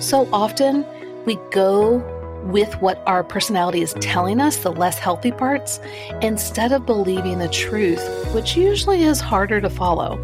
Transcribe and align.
So 0.00 0.28
often 0.32 0.84
we 1.24 1.36
go 1.50 1.98
with 2.44 2.74
what 2.80 3.02
our 3.06 3.22
personality 3.22 3.82
is 3.82 3.94
telling 4.00 4.40
us, 4.40 4.56
the 4.56 4.72
less 4.72 4.98
healthy 4.98 5.30
parts, 5.30 5.78
instead 6.20 6.72
of 6.72 6.86
believing 6.86 7.38
the 7.38 7.48
truth, 7.48 8.02
which 8.34 8.56
usually 8.56 9.04
is 9.04 9.20
harder 9.20 9.60
to 9.60 9.70
follow. 9.70 10.18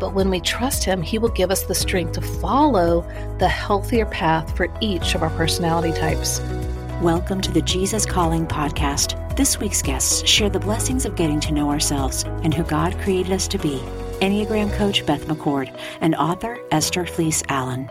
But 0.00 0.14
when 0.14 0.30
we 0.30 0.40
trust 0.40 0.84
Him, 0.84 1.02
He 1.02 1.18
will 1.18 1.28
give 1.28 1.50
us 1.50 1.62
the 1.62 1.74
strength 1.74 2.12
to 2.12 2.20
follow 2.20 3.02
the 3.38 3.48
healthier 3.48 4.06
path 4.06 4.56
for 4.56 4.66
each 4.80 5.14
of 5.14 5.22
our 5.22 5.30
personality 5.30 5.92
types. 5.92 6.40
Welcome 7.00 7.40
to 7.42 7.52
the 7.52 7.62
Jesus 7.62 8.04
Calling 8.04 8.46
podcast. 8.46 9.16
This 9.36 9.58
week's 9.60 9.80
guests 9.80 10.28
share 10.28 10.50
the 10.50 10.58
blessings 10.58 11.06
of 11.06 11.16
getting 11.16 11.40
to 11.40 11.52
know 11.52 11.70
ourselves 11.70 12.24
and 12.42 12.52
who 12.52 12.64
God 12.64 12.98
created 12.98 13.32
us 13.32 13.46
to 13.48 13.58
be. 13.58 13.78
Enneagram 14.20 14.72
coach 14.74 15.06
Beth 15.06 15.24
McCord 15.26 15.74
and 16.00 16.14
author 16.16 16.58
Esther 16.72 17.06
Fleece 17.06 17.42
Allen. 17.48 17.88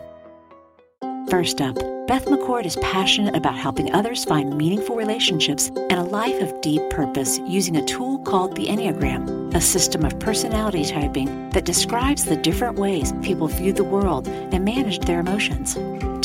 First 1.30 1.62
up, 1.62 1.76
Beth 2.08 2.26
McCord 2.26 2.66
is 2.66 2.76
passionate 2.78 3.36
about 3.36 3.56
helping 3.56 3.94
others 3.94 4.26
find 4.26 4.58
meaningful 4.58 4.96
relationships 4.96 5.68
and 5.68 5.94
a 5.94 6.04
life 6.04 6.42
of 6.42 6.60
deep 6.62 6.82
purpose 6.90 7.38
using 7.46 7.76
a 7.76 7.86
tool 7.86 8.18
called 8.20 8.56
the 8.56 8.66
Enneagram, 8.66 9.54
a 9.54 9.62
system 9.62 10.04
of 10.04 10.20
personality 10.20 10.84
typing 10.84 11.52
that 11.52 11.66
describes 11.66 12.26
the 12.26 12.36
different 12.36 12.80
ways 12.80 13.14
people 13.22 13.48
view 13.48 13.72
the 13.72 13.84
world 13.84 14.28
and 14.28 14.66
manage 14.66 15.02
their 15.02 15.20
emotions. 15.20 15.76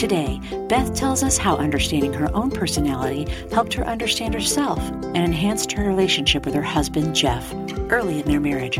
Today, 0.01 0.41
Beth 0.71 0.95
tells 0.95 1.23
us 1.23 1.37
how 1.37 1.57
understanding 1.57 2.15
her 2.15 2.35
own 2.35 2.51
personality 2.51 3.31
helped 3.53 3.75
her 3.75 3.87
understand 3.87 4.33
herself 4.33 4.79
and 4.91 5.19
enhanced 5.19 5.71
her 5.73 5.87
relationship 5.87 6.47
with 6.47 6.55
her 6.55 6.63
husband, 6.63 7.15
Jeff, 7.15 7.53
early 7.91 8.21
in 8.21 8.27
their 8.27 8.41
marriage. 8.41 8.79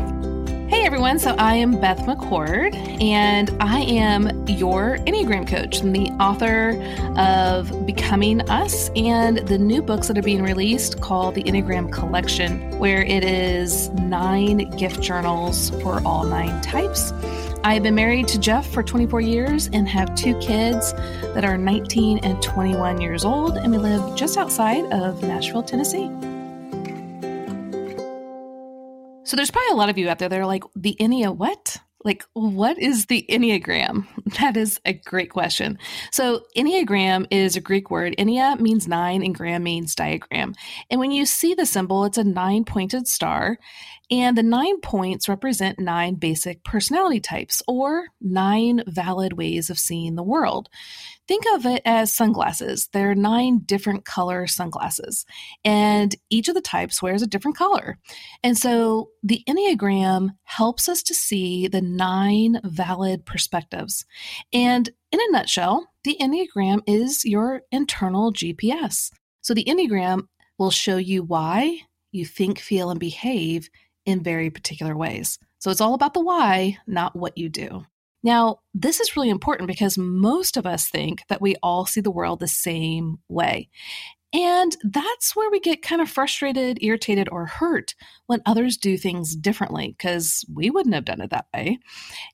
Hey 0.67 0.83
everyone, 0.83 1.19
so 1.19 1.35
I 1.37 1.53
am 1.53 1.79
Beth 1.79 1.99
McCord, 1.99 2.73
and 2.99 3.55
I 3.59 3.81
am 3.81 4.47
your 4.47 4.97
Enneagram 4.97 5.47
coach 5.47 5.81
and 5.81 5.95
the 5.95 6.09
author 6.13 6.71
of 7.19 7.85
Becoming 7.85 8.41
Us 8.49 8.89
and 8.95 9.37
the 9.47 9.59
new 9.59 9.83
books 9.83 10.07
that 10.07 10.17
are 10.17 10.23
being 10.23 10.41
released 10.41 11.01
called 11.01 11.35
the 11.35 11.43
Enneagram 11.43 11.91
Collection, 11.91 12.79
where 12.79 13.03
it 13.03 13.23
is 13.23 13.89
nine 13.89 14.69
gift 14.71 15.01
journals 15.01 15.69
for 15.81 16.01
all 16.03 16.23
nine 16.23 16.59
types. 16.61 17.11
I've 17.63 17.83
been 17.83 17.95
married 17.95 18.27
to 18.29 18.39
Jeff 18.39 18.67
for 18.67 18.81
24 18.81 19.21
years 19.21 19.69
and 19.71 19.87
have 19.87 20.15
two 20.15 20.35
kids 20.39 20.93
that 21.35 21.45
are 21.45 21.59
19 21.59 22.19
and 22.23 22.41
21 22.41 23.01
years 23.01 23.23
old, 23.23 23.57
and 23.57 23.71
we 23.71 23.77
live 23.77 24.15
just 24.15 24.35
outside 24.35 24.91
of 24.91 25.21
Nashville, 25.21 25.61
Tennessee. 25.61 26.09
So 29.25 29.35
there's 29.35 29.51
probably 29.51 29.71
a 29.71 29.75
lot 29.75 29.89
of 29.89 29.97
you 29.97 30.07
out 30.07 30.19
there 30.19 30.29
that 30.29 30.39
are 30.39 30.45
like, 30.45 30.63
the 30.75 30.95
Ennea 30.99 31.35
what? 31.35 31.77
Like, 32.03 32.23
what 32.33 32.77
is 32.77 33.07
the 33.07 33.25
Enneagram? 33.29 34.05
That 34.39 34.57
is 34.57 34.79
a 34.85 34.93
great 34.93 35.31
question. 35.31 35.79
So, 36.11 36.41
Enneagram 36.57 37.25
is 37.31 37.55
a 37.55 37.61
Greek 37.61 37.89
word. 37.89 38.15
Ennea 38.19 38.59
means 38.59 38.87
nine, 38.87 39.23
and 39.23 39.33
gram 39.33 39.63
means 39.63 39.95
diagram. 39.95 40.55
And 40.91 40.99
when 40.99 41.11
you 41.11 41.25
see 41.25 41.53
the 41.53 41.65
symbol, 41.65 42.05
it's 42.05 42.17
a 42.17 42.23
nine 42.23 42.65
pointed 42.65 43.07
star. 43.07 43.57
And 44.11 44.37
the 44.37 44.43
nine 44.43 44.81
points 44.81 45.29
represent 45.29 45.79
nine 45.79 46.15
basic 46.15 46.63
personality 46.63 47.19
types 47.19 47.63
or 47.67 48.07
nine 48.21 48.83
valid 48.87 49.33
ways 49.33 49.69
of 49.69 49.79
seeing 49.79 50.15
the 50.15 50.23
world. 50.23 50.69
Think 51.27 51.45
of 51.53 51.65
it 51.65 51.81
as 51.85 52.13
sunglasses. 52.13 52.89
There 52.93 53.09
are 53.09 53.15
nine 53.15 53.59
different 53.59 54.05
color 54.05 54.45
sunglasses, 54.45 55.25
and 55.63 56.15
each 56.29 56.47
of 56.47 56.55
the 56.55 56.61
types 56.61 57.01
wears 57.01 57.21
a 57.21 57.27
different 57.27 57.57
color. 57.57 57.97
And 58.43 58.57
so 58.57 59.09
the 59.23 59.43
Enneagram 59.47 60.35
helps 60.43 60.87
us 60.87 61.01
to 61.03 61.15
see 61.15 61.67
the 61.67 61.81
nine 61.81 62.59
valid 62.63 63.25
perspectives. 63.25 64.05
And 64.53 64.89
in 65.11 65.19
a 65.19 65.31
nutshell, 65.31 65.87
the 66.03 66.17
Enneagram 66.21 66.81
is 66.85 67.25
your 67.25 67.63
internal 67.71 68.31
GPS. 68.31 69.11
So 69.41 69.53
the 69.53 69.65
Enneagram 69.65 70.27
will 70.57 70.71
show 70.71 70.97
you 70.97 71.23
why 71.23 71.79
you 72.11 72.25
think, 72.25 72.59
feel, 72.59 72.89
and 72.91 72.99
behave 72.99 73.69
in 74.05 74.23
very 74.23 74.49
particular 74.49 74.95
ways. 74.95 75.39
So 75.59 75.71
it's 75.71 75.81
all 75.81 75.95
about 75.95 76.13
the 76.13 76.21
why, 76.21 76.77
not 76.87 77.15
what 77.15 77.37
you 77.37 77.49
do. 77.49 77.85
Now, 78.25 78.61
this 78.73 78.99
is 78.99 79.15
really 79.15 79.29
important 79.29 79.67
because 79.67 79.99
most 79.99 80.57
of 80.57 80.65
us 80.65 80.89
think 80.89 81.21
that 81.29 81.41
we 81.41 81.55
all 81.61 81.85
see 81.85 82.01
the 82.01 82.09
world 82.09 82.39
the 82.39 82.47
same 82.47 83.19
way. 83.29 83.69
And 84.33 84.75
that's 84.83 85.35
where 85.35 85.51
we 85.51 85.59
get 85.59 85.83
kind 85.83 86.01
of 86.01 86.09
frustrated, 86.09 86.79
irritated, 86.81 87.29
or 87.31 87.45
hurt 87.45 87.93
when 88.25 88.41
others 88.47 88.77
do 88.77 88.97
things 88.97 89.35
differently 89.35 89.95
because 89.95 90.43
we 90.51 90.71
wouldn't 90.71 90.95
have 90.95 91.05
done 91.05 91.21
it 91.21 91.29
that 91.29 91.45
way. 91.53 91.77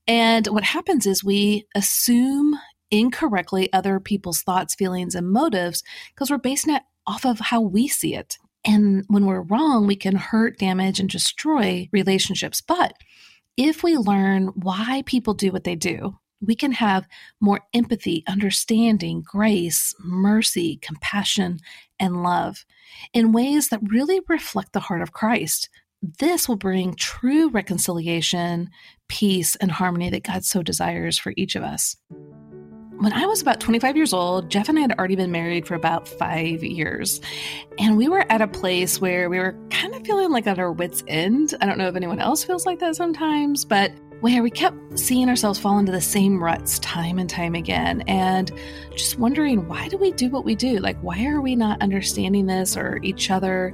And 0.07 0.47
what 0.47 0.63
happens 0.63 1.05
is 1.05 1.25
we 1.25 1.67
assume 1.75 2.57
incorrectly 2.89 3.71
other 3.73 3.99
people's 3.99 4.43
thoughts, 4.43 4.73
feelings, 4.73 5.13
and 5.13 5.29
motives 5.29 5.83
because 6.15 6.31
we're 6.31 6.37
basing 6.37 6.73
it 6.73 6.83
off 7.05 7.25
of 7.25 7.39
how 7.39 7.59
we 7.59 7.89
see 7.89 8.15
it. 8.15 8.37
And 8.63 9.03
when 9.09 9.25
we're 9.25 9.41
wrong, 9.41 9.87
we 9.87 9.97
can 9.97 10.15
hurt, 10.15 10.57
damage, 10.57 11.01
and 11.01 11.09
destroy 11.09 11.89
relationships. 11.91 12.61
But 12.61 12.93
if 13.57 13.83
we 13.83 13.97
learn 13.97 14.47
why 14.47 15.03
people 15.05 15.33
do 15.33 15.51
what 15.51 15.63
they 15.63 15.75
do, 15.75 16.17
we 16.41 16.55
can 16.55 16.71
have 16.71 17.07
more 17.39 17.61
empathy, 17.73 18.23
understanding, 18.27 19.21
grace, 19.21 19.93
mercy, 19.99 20.77
compassion, 20.81 21.59
and 21.99 22.23
love 22.23 22.65
in 23.13 23.31
ways 23.31 23.69
that 23.69 23.79
really 23.83 24.21
reflect 24.27 24.73
the 24.73 24.79
heart 24.79 25.01
of 25.01 25.13
Christ. 25.13 25.69
This 26.19 26.49
will 26.49 26.55
bring 26.55 26.95
true 26.95 27.49
reconciliation, 27.49 28.71
peace, 29.07 29.55
and 29.57 29.71
harmony 29.71 30.09
that 30.09 30.23
God 30.23 30.43
so 30.43 30.63
desires 30.63 31.19
for 31.19 31.33
each 31.37 31.55
of 31.55 31.63
us 31.63 31.95
when 33.01 33.13
I 33.13 33.25
was 33.25 33.41
about 33.41 33.59
25 33.59 33.97
years 33.97 34.13
old, 34.13 34.51
Jeff 34.51 34.69
and 34.69 34.77
I 34.77 34.81
had 34.81 34.91
already 34.91 35.15
been 35.15 35.31
married 35.31 35.65
for 35.65 35.73
about 35.73 36.07
five 36.07 36.63
years. 36.63 37.19
And 37.79 37.97
we 37.97 38.07
were 38.07 38.31
at 38.31 38.41
a 38.41 38.47
place 38.47 39.01
where 39.01 39.27
we 39.27 39.39
were 39.39 39.55
kind 39.71 39.95
of 39.95 40.05
feeling 40.05 40.29
like 40.29 40.45
at 40.45 40.59
our 40.59 40.71
wits' 40.71 41.03
end. 41.07 41.55
I 41.61 41.65
don't 41.65 41.79
know 41.79 41.87
if 41.87 41.95
anyone 41.95 42.19
else 42.19 42.43
feels 42.43 42.67
like 42.67 42.77
that 42.77 42.95
sometimes, 42.95 43.65
but 43.65 43.91
where 44.19 44.43
we 44.43 44.51
kept 44.51 44.99
seeing 44.99 45.29
ourselves 45.29 45.57
fall 45.57 45.79
into 45.79 45.91
the 45.91 45.99
same 45.99 46.43
ruts 46.43 46.77
time 46.77 47.17
and 47.17 47.27
time 47.27 47.55
again 47.55 48.01
and 48.01 48.51
just 48.91 49.17
wondering 49.17 49.67
why 49.67 49.87
do 49.87 49.97
we 49.97 50.11
do 50.11 50.29
what 50.29 50.45
we 50.45 50.53
do 50.53 50.77
like 50.77 50.95
why 51.01 51.25
are 51.25 51.41
we 51.41 51.55
not 51.55 51.81
understanding 51.81 52.45
this 52.45 52.77
or 52.77 52.99
each 53.01 53.31
other 53.31 53.73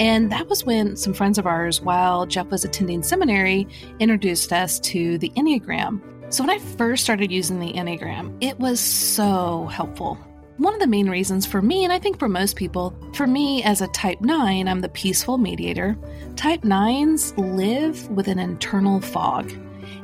and 0.00 0.32
that 0.32 0.48
was 0.48 0.64
when 0.64 0.96
some 0.96 1.12
friends 1.12 1.36
of 1.36 1.46
ours 1.46 1.82
while 1.82 2.24
jeff 2.24 2.46
was 2.46 2.64
attending 2.64 3.02
seminary 3.02 3.68
introduced 4.00 4.50
us 4.50 4.80
to 4.80 5.18
the 5.18 5.28
enneagram 5.36 6.00
so, 6.32 6.42
when 6.42 6.48
I 6.48 6.58
first 6.58 7.04
started 7.04 7.30
using 7.30 7.60
the 7.60 7.74
Enneagram, 7.74 8.34
it 8.40 8.58
was 8.58 8.80
so 8.80 9.66
helpful. 9.66 10.14
One 10.56 10.72
of 10.72 10.80
the 10.80 10.86
main 10.86 11.10
reasons 11.10 11.44
for 11.44 11.60
me, 11.60 11.84
and 11.84 11.92
I 11.92 11.98
think 11.98 12.18
for 12.18 12.26
most 12.26 12.56
people, 12.56 12.96
for 13.12 13.26
me 13.26 13.62
as 13.64 13.82
a 13.82 13.88
type 13.88 14.22
9, 14.22 14.66
I'm 14.66 14.80
the 14.80 14.88
peaceful 14.88 15.36
mediator. 15.36 15.94
Type 16.36 16.62
9s 16.62 17.36
live 17.36 18.08
with 18.08 18.28
an 18.28 18.38
internal 18.38 19.02
fog. 19.02 19.52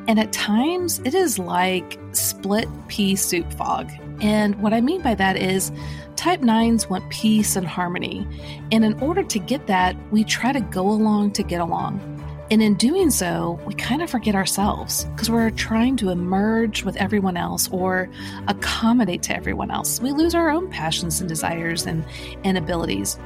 And 0.06 0.20
at 0.20 0.30
times, 0.30 1.00
it 1.06 1.14
is 1.14 1.38
like 1.38 1.98
split 2.12 2.68
pea 2.88 3.16
soup 3.16 3.50
fog. 3.54 3.90
And 4.20 4.54
what 4.60 4.74
I 4.74 4.82
mean 4.82 5.00
by 5.00 5.14
that 5.14 5.38
is, 5.38 5.72
type 6.16 6.40
9s 6.40 6.90
want 6.90 7.08
peace 7.08 7.56
and 7.56 7.66
harmony. 7.66 8.26
And 8.70 8.84
in 8.84 9.00
order 9.00 9.22
to 9.22 9.38
get 9.38 9.66
that, 9.68 9.96
we 10.10 10.24
try 10.24 10.52
to 10.52 10.60
go 10.60 10.90
along 10.90 11.30
to 11.32 11.42
get 11.42 11.62
along. 11.62 12.17
And 12.50 12.62
in 12.62 12.74
doing 12.74 13.10
so, 13.10 13.60
we 13.66 13.74
kind 13.74 14.00
of 14.00 14.08
forget 14.08 14.34
ourselves 14.34 15.04
because 15.04 15.30
we're 15.30 15.50
trying 15.50 15.96
to 15.98 16.08
emerge 16.08 16.82
with 16.82 16.96
everyone 16.96 17.36
else 17.36 17.68
or 17.70 18.08
accommodate 18.46 19.22
to 19.24 19.36
everyone 19.36 19.70
else. 19.70 20.00
We 20.00 20.12
lose 20.12 20.34
our 20.34 20.48
own 20.48 20.70
passions 20.70 21.20
and 21.20 21.28
desires 21.28 21.84
and, 21.84 22.04
and 22.44 22.56
abilities 22.56 23.18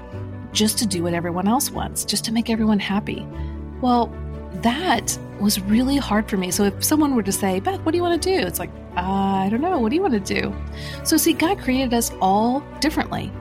just 0.53 0.77
to 0.79 0.87
do 0.87 1.05
what 1.05 1.15
everyone 1.15 1.47
else 1.47 1.71
wants, 1.71 2.05
just 2.05 2.25
to 2.25 2.33
make 2.33 2.51
everyone 2.51 2.81
happy. 2.81 3.25
Well, 3.81 4.13
that 4.57 5.19
was 5.41 5.61
really 5.63 5.97
hard 5.97 6.29
for 6.29 6.37
me. 6.37 6.51
So 6.51 6.65
if 6.65 6.85
someone 6.85 7.15
were 7.17 7.23
to 7.23 7.33
say, 7.33 7.61
Beth, 7.61 7.81
what 7.81 7.93
do 7.93 7.97
you 7.97 8.03
want 8.03 8.23
to 8.23 8.29
do? 8.29 8.47
It's 8.47 8.59
like, 8.59 8.71
uh, 8.97 9.01
I 9.01 9.49
don't 9.51 9.63
know. 9.63 9.79
What 9.79 9.89
do 9.89 9.97
you 9.97 10.03
want 10.03 10.15
to 10.15 10.21
do? 10.21 10.55
So, 11.03 11.17
see, 11.17 11.33
God 11.33 11.59
created 11.59 11.95
us 11.95 12.13
all 12.21 12.61
differently. 12.81 13.33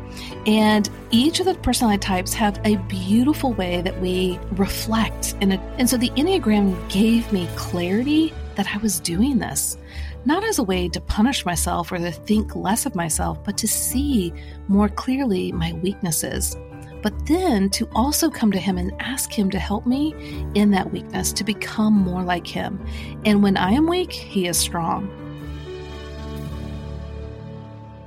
And 0.45 0.89
each 1.11 1.39
of 1.39 1.45
the 1.45 1.55
personality 1.55 1.99
types 1.99 2.33
have 2.33 2.59
a 2.63 2.77
beautiful 2.77 3.53
way 3.53 3.81
that 3.81 3.99
we 3.99 4.39
reflect. 4.53 5.35
And, 5.41 5.53
and 5.53 5.89
so 5.89 5.97
the 5.97 6.09
Enneagram 6.11 6.89
gave 6.89 7.31
me 7.33 7.49
clarity 7.55 8.33
that 8.55 8.67
I 8.73 8.77
was 8.77 8.99
doing 8.99 9.39
this, 9.39 9.77
not 10.25 10.43
as 10.43 10.57
a 10.59 10.63
way 10.63 10.87
to 10.89 11.01
punish 11.01 11.45
myself 11.45 11.91
or 11.91 11.97
to 11.97 12.11
think 12.11 12.55
less 12.55 12.85
of 12.85 12.95
myself, 12.95 13.43
but 13.43 13.57
to 13.57 13.67
see 13.67 14.33
more 14.67 14.87
clearly 14.87 15.51
my 15.51 15.73
weaknesses. 15.73 16.55
But 17.01 17.25
then 17.25 17.69
to 17.71 17.87
also 17.93 18.29
come 18.29 18.51
to 18.51 18.59
Him 18.59 18.77
and 18.77 18.93
ask 18.99 19.31
Him 19.31 19.49
to 19.51 19.59
help 19.59 19.85
me 19.85 20.13
in 20.53 20.71
that 20.71 20.91
weakness, 20.91 21.33
to 21.33 21.43
become 21.43 21.93
more 21.93 22.23
like 22.23 22.47
Him. 22.47 22.83
And 23.25 23.41
when 23.41 23.57
I 23.57 23.71
am 23.71 23.87
weak, 23.87 24.11
He 24.11 24.47
is 24.47 24.57
strong. 24.57 25.09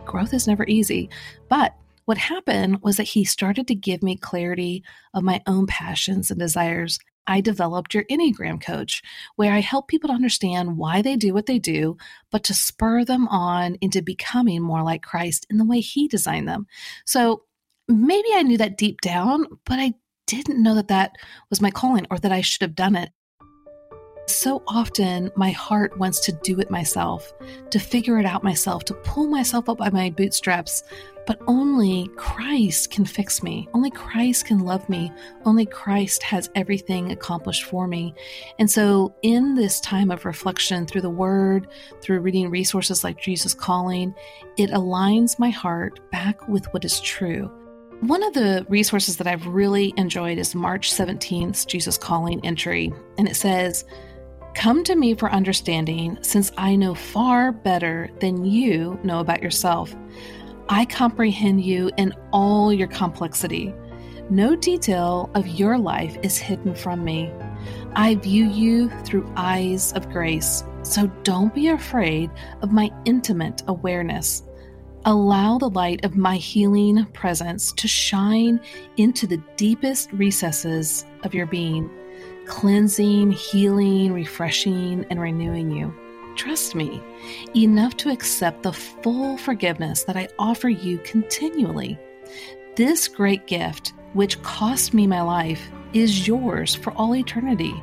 Growth 0.05 0.32
is 0.32 0.46
never 0.46 0.64
easy, 0.67 1.11
but 1.49 1.75
what 2.05 2.19
happened 2.19 2.82
was 2.82 2.99
that 2.99 3.05
he 3.05 3.25
started 3.25 3.67
to 3.69 3.75
give 3.75 4.02
me 4.02 4.17
clarity 4.17 4.85
of 5.14 5.23
my 5.23 5.43
own 5.46 5.67
passions 5.67 6.31
and 6.31 6.38
desires. 6.38 6.99
I 7.26 7.41
developed 7.41 7.94
your 7.94 8.05
Enneagram 8.05 8.61
coach, 8.61 9.02
where 9.37 9.52
I 9.55 9.61
help 9.61 9.88
people 9.88 10.08
to 10.08 10.14
understand 10.14 10.76
why 10.76 11.00
they 11.00 11.17
do 11.17 11.32
what 11.32 11.46
they 11.46 11.58
do, 11.58 11.96
but 12.31 12.44
to 12.44 12.55
spur 12.55 13.05
them 13.05 13.26
on 13.29 13.76
into 13.81 14.02
becoming 14.02 14.62
more 14.62 14.82
like 14.82 15.02
Christ 15.02 15.46
in 15.49 15.56
the 15.56 15.64
way 15.64 15.81
He 15.81 16.06
designed 16.06 16.46
them. 16.46 16.67
So 17.06 17.44
maybe 17.88 18.28
I 18.34 18.42
knew 18.42 18.58
that 18.58 18.78
deep 18.78 19.00
down, 19.00 19.46
but 19.66 19.78
I 19.78 19.94
didn't 20.26 20.62
know 20.62 20.75
that 20.75 20.88
that 20.88 21.12
was 21.50 21.60
my 21.60 21.70
calling 21.70 22.06
or 22.10 22.19
that 22.19 22.32
I 22.32 22.40
should 22.40 22.62
have 22.62 22.75
done 22.75 22.96
it. 22.96 23.10
So 24.26 24.62
often, 24.66 25.31
my 25.36 25.50
heart 25.50 25.98
wants 25.98 26.20
to 26.20 26.32
do 26.32 26.58
it 26.58 26.70
myself, 26.70 27.34
to 27.70 27.78
figure 27.78 28.19
it 28.19 28.25
out 28.25 28.42
myself, 28.42 28.84
to 28.86 28.94
pull 28.94 29.28
myself 29.28 29.69
up 29.69 29.78
by 29.78 29.90
my 29.90 30.08
bootstraps. 30.08 30.82
But 31.26 31.40
only 31.46 32.08
Christ 32.16 32.90
can 32.90 33.04
fix 33.04 33.42
me. 33.42 33.69
Only 33.75 33.90
Christ 33.90 34.46
can 34.46 34.60
love 34.60 34.88
me. 34.88 35.12
Only 35.44 35.66
Christ 35.66 36.22
has 36.22 36.50
everything 36.54 37.12
accomplished 37.12 37.64
for 37.64 37.86
me. 37.86 38.14
And 38.58 38.70
so, 38.70 39.14
in 39.22 39.54
this 39.54 39.78
time 39.81 40.10
of 40.10 40.25
reflection 40.25 40.86
through 40.86 41.02
the 41.02 41.10
Word, 41.10 41.69
through 42.00 42.20
reading 42.20 42.50
resources 42.50 43.04
like 43.04 43.20
Jesus 43.20 43.52
Calling, 43.52 44.14
it 44.56 44.70
aligns 44.70 45.38
my 45.38 45.50
heart 45.50 46.00
back 46.10 46.48
with 46.48 46.64
what 46.72 46.84
is 46.84 47.00
true. 47.00 47.50
One 48.00 48.23
of 48.23 48.35
the 48.35 48.67
resources 48.69 49.17
that 49.17 49.26
I've 49.26 49.46
really 49.46 49.94
enjoyed 49.96 50.38
is 50.38 50.55
March 50.55 50.93
17th, 50.93 51.67
Jesus 51.67 51.96
Calling 51.96 52.44
entry. 52.44 52.93
And 53.17 53.29
it 53.29 53.37
says, 53.37 53.85
Come 54.55 54.85
to 54.85 54.94
me 54.94 55.14
for 55.14 55.31
understanding, 55.31 56.19
since 56.20 56.52
I 56.56 56.76
know 56.76 56.94
far 56.94 57.50
better 57.50 58.11
than 58.20 58.44
you 58.44 58.99
know 59.02 59.20
about 59.20 59.43
yourself. 59.43 59.94
I 60.69 60.85
comprehend 60.85 61.64
you 61.64 61.91
in 61.96 62.14
all 62.32 62.73
your 62.73 62.88
complexity. 62.88 63.73
No 64.29 64.55
detail 64.55 65.31
of 65.35 65.46
your 65.46 65.79
life 65.79 66.17
is 66.23 66.37
hidden 66.38 66.75
from 66.75 67.05
me. 67.05 67.32
I 67.94 68.17
view 68.17 68.46
you 68.46 68.91
through 69.05 69.32
eyes 69.37 69.93
of 69.93 70.11
grace, 70.11 70.64
so 70.82 71.06
don't 71.23 71.55
be 71.55 71.69
afraid 71.69 72.31
of 72.61 72.73
my 72.73 72.91
intimate 73.05 73.62
awareness. 73.67 74.43
Allow 75.06 75.58
the 75.58 75.68
light 75.68 76.02
of 76.06 76.16
my 76.16 76.36
healing 76.36 77.04
presence 77.12 77.72
to 77.72 77.86
shine 77.86 78.58
into 78.96 79.26
the 79.26 79.42
deepest 79.56 80.10
recesses 80.12 81.04
of 81.24 81.34
your 81.34 81.46
being 81.46 81.90
cleansing, 82.46 83.32
healing, 83.32 84.12
refreshing, 84.12 85.04
and 85.10 85.20
renewing 85.20 85.70
you. 85.70 85.94
Trust 86.36 86.74
me, 86.74 87.02
enough 87.56 87.96
to 87.98 88.10
accept 88.10 88.62
the 88.62 88.72
full 88.72 89.38
forgiveness 89.38 90.04
that 90.04 90.16
I 90.16 90.28
offer 90.38 90.68
you 90.68 90.98
continually. 90.98 91.98
This 92.76 93.08
great 93.08 93.46
gift, 93.46 93.94
which 94.12 94.42
cost 94.42 94.92
me 94.94 95.06
my 95.06 95.22
life, 95.22 95.70
is 95.92 96.26
yours 96.26 96.74
for 96.74 96.92
all 96.94 97.14
eternity. 97.14 97.74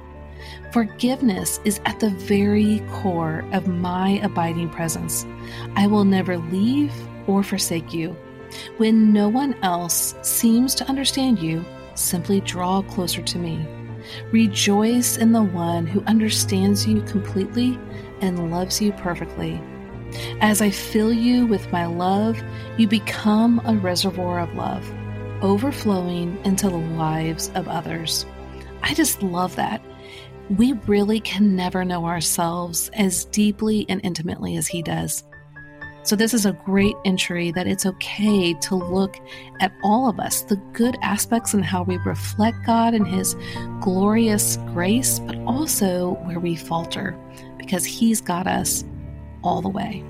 Forgiveness 0.71 1.59
is 1.65 1.81
at 1.85 1.99
the 1.99 2.09
very 2.09 2.81
core 2.91 3.43
of 3.51 3.67
my 3.67 4.19
abiding 4.23 4.69
presence. 4.69 5.25
I 5.75 5.87
will 5.87 6.05
never 6.05 6.37
leave 6.37 6.93
or 7.27 7.43
forsake 7.43 7.93
you. 7.93 8.15
When 8.77 9.13
no 9.13 9.29
one 9.29 9.55
else 9.63 10.15
seems 10.21 10.75
to 10.75 10.87
understand 10.87 11.39
you, 11.39 11.63
simply 11.95 12.41
draw 12.41 12.81
closer 12.81 13.21
to 13.21 13.37
me. 13.37 13.65
Rejoice 14.31 15.17
in 15.17 15.31
the 15.31 15.43
one 15.43 15.87
who 15.87 16.03
understands 16.03 16.87
you 16.87 17.01
completely 17.03 17.79
and 18.21 18.51
loves 18.51 18.81
you 18.81 18.91
perfectly. 18.93 19.61
As 20.41 20.61
I 20.61 20.69
fill 20.69 21.13
you 21.13 21.45
with 21.45 21.71
my 21.71 21.85
love, 21.85 22.41
you 22.77 22.87
become 22.87 23.61
a 23.65 23.75
reservoir 23.75 24.39
of 24.39 24.53
love, 24.55 24.91
overflowing 25.41 26.37
into 26.43 26.69
the 26.69 26.77
lives 26.77 27.51
of 27.55 27.67
others. 27.67 28.25
I 28.83 28.93
just 28.93 29.23
love 29.23 29.55
that. 29.55 29.81
We 30.49 30.73
really 30.85 31.21
can 31.21 31.55
never 31.55 31.85
know 31.85 32.05
ourselves 32.05 32.89
as 32.93 33.25
deeply 33.25 33.85
and 33.87 34.01
intimately 34.03 34.57
as 34.57 34.67
He 34.67 34.81
does. 34.81 35.23
So, 36.03 36.15
this 36.15 36.33
is 36.33 36.47
a 36.47 36.53
great 36.53 36.95
entry 37.05 37.51
that 37.51 37.67
it's 37.67 37.85
okay 37.85 38.55
to 38.55 38.75
look 38.75 39.17
at 39.59 39.71
all 39.83 40.09
of 40.09 40.19
us, 40.19 40.41
the 40.41 40.55
good 40.73 40.97
aspects 41.03 41.53
and 41.53 41.63
how 41.63 41.83
we 41.83 41.97
reflect 41.97 42.65
God 42.65 42.95
and 42.95 43.07
His 43.07 43.35
glorious 43.81 44.57
grace, 44.73 45.19
but 45.19 45.35
also 45.45 46.13
where 46.23 46.39
we 46.39 46.55
falter 46.55 47.15
because 47.57 47.85
He's 47.85 48.19
got 48.19 48.47
us 48.47 48.83
all 49.43 49.61
the 49.61 49.69
way. 49.69 50.03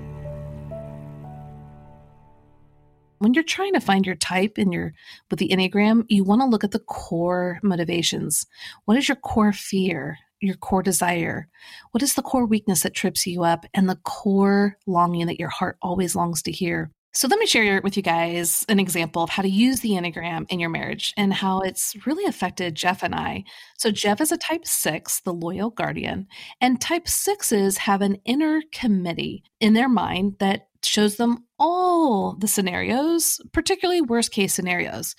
When 3.18 3.34
you're 3.34 3.44
trying 3.44 3.74
to 3.74 3.80
find 3.80 4.06
your 4.06 4.16
type 4.16 4.58
in 4.58 4.72
your 4.72 4.94
with 5.30 5.38
the 5.38 5.50
Enneagram, 5.50 6.06
you 6.08 6.24
want 6.24 6.40
to 6.40 6.46
look 6.46 6.64
at 6.64 6.72
the 6.72 6.80
core 6.80 7.60
motivations. 7.62 8.46
What 8.86 8.96
is 8.96 9.08
your 9.08 9.16
core 9.16 9.52
fear? 9.52 10.18
Your 10.42 10.56
core 10.56 10.82
desire? 10.82 11.48
What 11.92 12.02
is 12.02 12.14
the 12.14 12.22
core 12.22 12.46
weakness 12.46 12.82
that 12.82 12.94
trips 12.94 13.26
you 13.26 13.44
up 13.44 13.64
and 13.72 13.88
the 13.88 13.98
core 14.04 14.76
longing 14.86 15.26
that 15.26 15.40
your 15.40 15.48
heart 15.48 15.76
always 15.82 16.14
longs 16.14 16.42
to 16.42 16.52
hear? 16.52 16.90
So, 17.14 17.28
let 17.28 17.38
me 17.38 17.44
share 17.46 17.78
with 17.82 17.94
you 17.98 18.02
guys 18.02 18.64
an 18.70 18.80
example 18.80 19.22
of 19.22 19.28
how 19.28 19.42
to 19.42 19.48
use 19.48 19.80
the 19.80 19.90
Enneagram 19.90 20.46
in 20.48 20.58
your 20.58 20.70
marriage 20.70 21.12
and 21.18 21.34
how 21.34 21.60
it's 21.60 21.94
really 22.06 22.24
affected 22.24 22.74
Jeff 22.74 23.02
and 23.02 23.14
I. 23.14 23.44
So, 23.76 23.90
Jeff 23.90 24.22
is 24.22 24.32
a 24.32 24.38
type 24.38 24.66
six, 24.66 25.20
the 25.20 25.34
loyal 25.34 25.68
guardian, 25.68 26.26
and 26.58 26.80
type 26.80 27.06
sixes 27.06 27.76
have 27.76 28.00
an 28.00 28.16
inner 28.24 28.62
committee 28.72 29.44
in 29.60 29.74
their 29.74 29.90
mind 29.90 30.36
that 30.38 30.68
shows 30.82 31.16
them 31.16 31.44
all 31.58 32.34
the 32.36 32.48
scenarios, 32.48 33.40
particularly 33.52 34.00
worst 34.00 34.32
case 34.32 34.54
scenarios. 34.54 35.14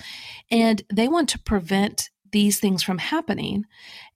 And 0.50 0.82
they 0.92 1.08
want 1.08 1.30
to 1.30 1.40
prevent 1.40 2.10
these 2.32 2.60
things 2.60 2.82
from 2.82 2.98
happening. 2.98 3.66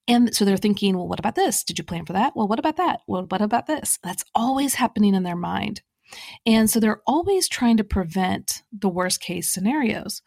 And 0.07 0.33
so 0.33 0.45
they're 0.45 0.57
thinking, 0.57 0.95
well, 0.95 1.07
what 1.07 1.19
about 1.19 1.35
this? 1.35 1.63
Did 1.63 1.77
you 1.77 1.83
plan 1.83 2.05
for 2.05 2.13
that? 2.13 2.33
Well, 2.35 2.47
what 2.47 2.59
about 2.59 2.77
that? 2.77 3.01
Well, 3.07 3.25
what 3.27 3.41
about 3.41 3.67
this? 3.67 3.99
That's 4.03 4.23
always 4.33 4.75
happening 4.75 5.13
in 5.13 5.23
their 5.23 5.35
mind. 5.35 5.81
And 6.45 6.69
so 6.69 6.79
they're 6.79 7.01
always 7.05 7.49
trying 7.49 7.77
to 7.77 7.83
prevent 7.83 8.63
the 8.71 8.89
worst 8.89 9.19
case 9.19 9.49
scenarios. 9.49 10.21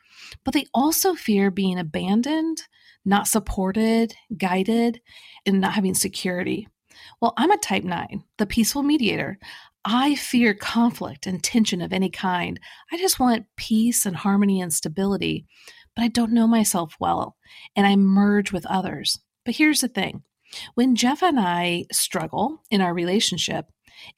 But 0.44 0.52
they 0.52 0.66
also 0.74 1.14
fear 1.14 1.50
being 1.50 1.78
abandoned, 1.78 2.62
not 3.04 3.26
supported, 3.26 4.14
guided, 4.36 5.00
and 5.46 5.60
not 5.60 5.72
having 5.72 5.94
security. 5.94 6.68
Well, 7.20 7.32
I'm 7.38 7.50
a 7.50 7.56
type 7.56 7.84
nine, 7.84 8.24
the 8.36 8.44
peaceful 8.46 8.82
mediator. 8.82 9.38
I 9.86 10.14
fear 10.16 10.52
conflict 10.52 11.26
and 11.26 11.42
tension 11.42 11.80
of 11.80 11.94
any 11.94 12.10
kind. 12.10 12.60
I 12.92 12.98
just 12.98 13.18
want 13.18 13.46
peace 13.56 14.04
and 14.04 14.14
harmony 14.14 14.60
and 14.60 14.72
stability, 14.72 15.46
but 15.96 16.02
I 16.02 16.08
don't 16.08 16.32
know 16.32 16.46
myself 16.46 16.94
well, 17.00 17.36
and 17.74 17.86
I 17.86 17.96
merge 17.96 18.52
with 18.52 18.66
others. 18.66 19.18
But 19.44 19.56
here's 19.56 19.80
the 19.80 19.88
thing 19.88 20.22
when 20.74 20.96
Jeff 20.96 21.22
and 21.22 21.38
I 21.38 21.86
struggle 21.92 22.62
in 22.70 22.80
our 22.80 22.92
relationship, 22.92 23.66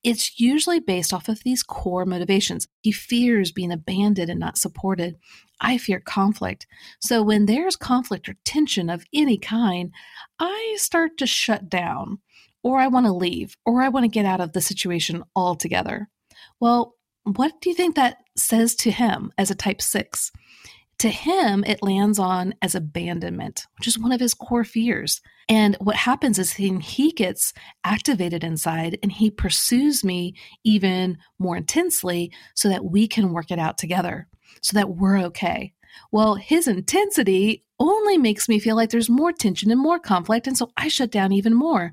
it's 0.02 0.38
usually 0.38 0.80
based 0.80 1.12
off 1.12 1.28
of 1.28 1.42
these 1.42 1.62
core 1.62 2.04
motivations. 2.04 2.68
He 2.82 2.92
fears 2.92 3.52
being 3.52 3.72
abandoned 3.72 4.30
and 4.30 4.40
not 4.40 4.58
supported. 4.58 5.16
I 5.60 5.78
fear 5.78 6.00
conflict. 6.00 6.66
So 7.00 7.22
when 7.22 7.46
there's 7.46 7.76
conflict 7.76 8.28
or 8.28 8.36
tension 8.44 8.90
of 8.90 9.04
any 9.12 9.38
kind, 9.38 9.92
I 10.38 10.76
start 10.78 11.18
to 11.18 11.26
shut 11.26 11.68
down, 11.68 12.18
or 12.62 12.78
I 12.78 12.88
want 12.88 13.06
to 13.06 13.12
leave, 13.12 13.56
or 13.66 13.82
I 13.82 13.88
want 13.88 14.04
to 14.04 14.08
get 14.08 14.26
out 14.26 14.40
of 14.40 14.52
the 14.52 14.60
situation 14.60 15.24
altogether. 15.34 16.08
Well, 16.60 16.96
what 17.24 17.60
do 17.60 17.70
you 17.70 17.76
think 17.76 17.94
that 17.96 18.18
says 18.36 18.74
to 18.76 18.90
him 18.90 19.32
as 19.38 19.50
a 19.50 19.54
type 19.54 19.80
six? 19.80 20.32
To 21.02 21.08
him, 21.08 21.64
it 21.66 21.82
lands 21.82 22.20
on 22.20 22.54
as 22.62 22.76
abandonment, 22.76 23.66
which 23.76 23.88
is 23.88 23.98
one 23.98 24.12
of 24.12 24.20
his 24.20 24.34
core 24.34 24.62
fears. 24.62 25.20
And 25.48 25.76
what 25.80 25.96
happens 25.96 26.38
is 26.38 26.52
he, 26.52 26.78
he 26.78 27.10
gets 27.10 27.52
activated 27.82 28.44
inside 28.44 29.00
and 29.02 29.10
he 29.10 29.28
pursues 29.28 30.04
me 30.04 30.36
even 30.62 31.18
more 31.40 31.56
intensely 31.56 32.30
so 32.54 32.68
that 32.68 32.84
we 32.84 33.08
can 33.08 33.32
work 33.32 33.50
it 33.50 33.58
out 33.58 33.78
together, 33.78 34.28
so 34.60 34.76
that 34.76 34.90
we're 34.90 35.18
okay. 35.24 35.72
Well, 36.12 36.36
his 36.36 36.68
intensity 36.68 37.64
only 37.82 38.16
makes 38.16 38.48
me 38.48 38.60
feel 38.60 38.76
like 38.76 38.90
there's 38.90 39.10
more 39.10 39.32
tension 39.32 39.70
and 39.70 39.80
more 39.80 39.98
conflict. 39.98 40.46
And 40.46 40.56
so 40.56 40.70
I 40.76 40.88
shut 40.88 41.10
down 41.10 41.32
even 41.32 41.52
more. 41.52 41.92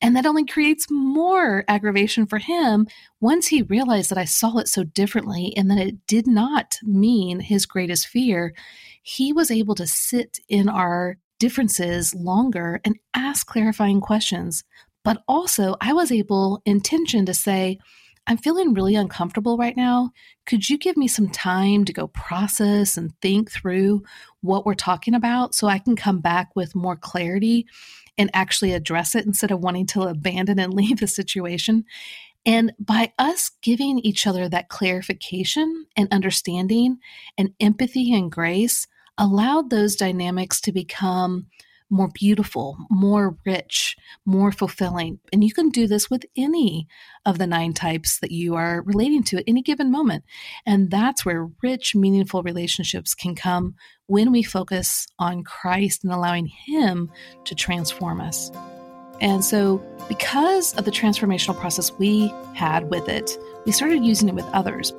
And 0.00 0.14
that 0.14 0.26
only 0.26 0.46
creates 0.46 0.86
more 0.90 1.64
aggravation 1.66 2.26
for 2.26 2.38
him 2.38 2.86
once 3.20 3.48
he 3.48 3.62
realized 3.62 4.10
that 4.10 4.18
I 4.18 4.26
saw 4.26 4.58
it 4.58 4.68
so 4.68 4.84
differently 4.84 5.52
and 5.56 5.70
that 5.70 5.78
it 5.78 6.06
did 6.06 6.26
not 6.26 6.76
mean 6.82 7.40
his 7.40 7.66
greatest 7.66 8.06
fear. 8.06 8.54
He 9.02 9.32
was 9.32 9.50
able 9.50 9.74
to 9.76 9.86
sit 9.86 10.38
in 10.48 10.68
our 10.68 11.16
differences 11.38 12.14
longer 12.14 12.80
and 12.84 12.98
ask 13.14 13.46
clarifying 13.46 14.00
questions. 14.00 14.62
But 15.02 15.22
also, 15.26 15.76
I 15.80 15.92
was 15.92 16.12
able, 16.12 16.62
intention, 16.64 17.26
to 17.26 17.34
say, 17.34 17.78
I'm 18.26 18.38
feeling 18.38 18.72
really 18.72 18.94
uncomfortable 18.94 19.58
right 19.58 19.76
now. 19.76 20.10
Could 20.46 20.70
you 20.70 20.78
give 20.78 20.96
me 20.96 21.08
some 21.08 21.28
time 21.28 21.84
to 21.84 21.92
go 21.92 22.06
process 22.08 22.96
and 22.96 23.12
think 23.20 23.50
through 23.50 24.02
what 24.44 24.66
we're 24.66 24.74
talking 24.74 25.14
about 25.14 25.54
so 25.54 25.66
I 25.66 25.78
can 25.78 25.96
come 25.96 26.20
back 26.20 26.50
with 26.54 26.74
more 26.74 26.96
clarity 26.96 27.66
and 28.16 28.30
actually 28.32 28.72
address 28.72 29.14
it 29.14 29.26
instead 29.26 29.50
of 29.50 29.60
wanting 29.60 29.86
to 29.86 30.02
abandon 30.02 30.58
and 30.58 30.74
leave 30.74 31.00
the 31.00 31.08
situation. 31.08 31.84
And 32.46 32.72
by 32.78 33.12
us 33.18 33.50
giving 33.62 34.00
each 34.00 34.26
other 34.26 34.48
that 34.48 34.68
clarification 34.68 35.86
and 35.96 36.12
understanding 36.12 36.98
and 37.38 37.54
empathy 37.58 38.12
and 38.14 38.30
grace, 38.30 38.86
allowed 39.18 39.70
those 39.70 39.96
dynamics 39.96 40.60
to 40.62 40.72
become 40.72 41.46
more 41.94 42.08
beautiful, 42.12 42.76
more 42.90 43.36
rich, 43.46 43.96
more 44.26 44.50
fulfilling. 44.50 45.20
And 45.32 45.44
you 45.44 45.52
can 45.52 45.70
do 45.70 45.86
this 45.86 46.10
with 46.10 46.26
any 46.36 46.88
of 47.24 47.38
the 47.38 47.46
nine 47.46 47.72
types 47.72 48.18
that 48.18 48.32
you 48.32 48.56
are 48.56 48.82
relating 48.82 49.22
to 49.24 49.38
at 49.38 49.44
any 49.46 49.62
given 49.62 49.92
moment. 49.92 50.24
And 50.66 50.90
that's 50.90 51.24
where 51.24 51.50
rich, 51.62 51.94
meaningful 51.94 52.42
relationships 52.42 53.14
can 53.14 53.36
come 53.36 53.76
when 54.06 54.32
we 54.32 54.42
focus 54.42 55.06
on 55.20 55.44
Christ 55.44 56.02
and 56.02 56.12
allowing 56.12 56.46
Him 56.66 57.10
to 57.44 57.54
transform 57.54 58.20
us. 58.20 58.50
And 59.20 59.44
so, 59.44 59.80
because 60.08 60.74
of 60.74 60.84
the 60.84 60.90
transformational 60.90 61.58
process 61.58 61.92
we 61.92 62.34
had 62.54 62.90
with 62.90 63.08
it, 63.08 63.38
we 63.64 63.70
started 63.70 64.04
using 64.04 64.28
it 64.28 64.34
with 64.34 64.44
others. 64.46 64.92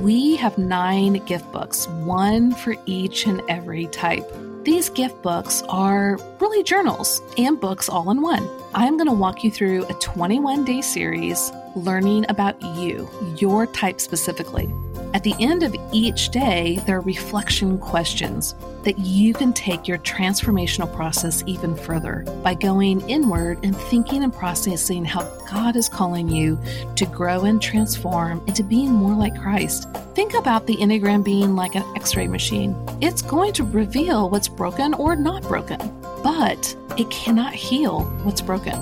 We 0.00 0.36
have 0.36 0.56
nine 0.56 1.24
gift 1.26 1.52
books, 1.52 1.86
one 1.88 2.52
for 2.52 2.74
each 2.86 3.26
and 3.26 3.42
every 3.48 3.86
type. 3.88 4.26
These 4.62 4.90
gift 4.90 5.22
books 5.22 5.62
are 5.70 6.18
really 6.38 6.62
journals 6.62 7.22
and 7.38 7.58
books 7.58 7.88
all 7.88 8.10
in 8.10 8.20
one. 8.20 8.46
I'm 8.74 8.98
going 8.98 9.08
to 9.08 9.14
walk 9.14 9.42
you 9.42 9.50
through 9.50 9.86
a 9.86 9.94
21 9.94 10.66
day 10.66 10.82
series 10.82 11.50
learning 11.74 12.26
about 12.28 12.60
you, 12.76 13.08
your 13.38 13.66
type 13.66 14.02
specifically. 14.02 14.70
At 15.14 15.24
the 15.24 15.34
end 15.40 15.62
of 15.62 15.74
each 15.92 16.28
day, 16.28 16.78
there 16.86 16.98
are 16.98 17.00
reflection 17.00 17.78
questions 17.78 18.54
that 18.84 18.98
you 18.98 19.32
can 19.32 19.54
take 19.54 19.88
your 19.88 19.98
transformational 19.98 20.94
process 20.94 21.42
even 21.46 21.74
further 21.74 22.24
by 22.42 22.52
going 22.52 23.00
inward 23.08 23.64
and 23.64 23.74
thinking 23.74 24.22
and 24.22 24.32
processing 24.32 25.06
how 25.06 25.22
God 25.50 25.74
is 25.74 25.88
calling 25.88 26.28
you 26.28 26.58
to 26.96 27.06
grow 27.06 27.44
and 27.44 27.62
transform 27.62 28.42
into 28.46 28.62
being 28.62 28.92
more 28.92 29.14
like 29.14 29.40
Christ. 29.40 29.88
Think 30.30 30.42
about 30.42 30.68
the 30.68 30.76
Enneagram 30.76 31.24
being 31.24 31.56
like 31.56 31.74
an 31.74 31.82
x 31.96 32.14
ray 32.14 32.28
machine. 32.28 32.76
It's 33.00 33.20
going 33.20 33.52
to 33.54 33.64
reveal 33.64 34.30
what's 34.30 34.46
broken 34.46 34.94
or 34.94 35.16
not 35.16 35.42
broken, 35.42 35.80
but 36.22 36.76
it 36.96 37.10
cannot 37.10 37.52
heal 37.52 38.02
what's 38.22 38.40
broken. 38.40 38.74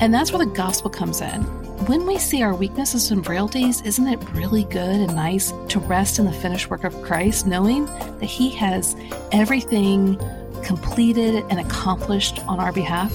And 0.00 0.14
that's 0.14 0.32
where 0.32 0.42
the 0.42 0.50
gospel 0.50 0.88
comes 0.88 1.20
in 1.20 1.42
when 1.86 2.06
we 2.06 2.16
see 2.16 2.42
our 2.42 2.54
weaknesses 2.54 3.10
and 3.10 3.22
frailties, 3.22 3.82
isn't 3.82 4.06
it 4.06 4.18
really 4.32 4.64
good 4.64 5.00
and 5.00 5.14
nice 5.14 5.52
to 5.68 5.80
rest 5.80 6.18
in 6.18 6.24
the 6.24 6.32
finished 6.32 6.70
work 6.70 6.84
of 6.84 6.94
Christ, 7.02 7.46
knowing 7.46 7.84
that 7.84 8.24
He 8.24 8.48
has 8.52 8.96
everything 9.32 10.18
completed 10.62 11.44
and 11.50 11.60
accomplished 11.60 12.38
on 12.46 12.58
our 12.58 12.72
behalf? 12.72 13.14